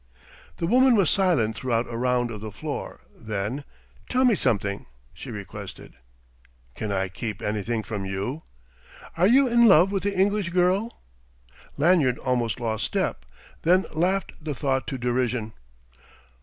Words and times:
The 0.57 0.65
woman 0.65 0.95
was 0.95 1.11
silent 1.11 1.55
throughout 1.55 1.85
a 1.87 1.95
round 1.95 2.31
of 2.31 2.41
the 2.41 2.51
floor; 2.51 3.01
then, 3.15 3.63
"Tell 4.09 4.25
me 4.25 4.33
something," 4.33 4.87
she 5.13 5.29
requested. 5.29 5.93
"Can 6.73 6.91
I 6.91 7.07
keep 7.07 7.39
anything 7.39 7.83
from 7.83 8.05
you?" 8.05 8.41
"Are 9.15 9.27
you 9.27 9.47
in 9.47 9.67
love 9.67 9.91
with 9.91 10.01
the 10.01 10.17
English 10.17 10.49
girl?" 10.49 11.01
Lanyard 11.77 12.17
almost 12.17 12.59
lost 12.59 12.83
step, 12.83 13.25
then 13.61 13.85
laughed 13.93 14.31
the 14.43 14.55
thought 14.55 14.87
to 14.87 14.97
derision. 14.97 15.53